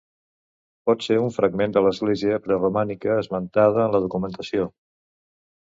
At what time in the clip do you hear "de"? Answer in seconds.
1.75-1.83